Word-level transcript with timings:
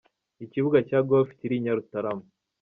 Ikibuga 0.45 0.77
cya 0.87 0.99
Golf 1.09 1.29
kiri 1.37 1.55
i 1.57 1.63
Nyarutarama. 1.63 2.25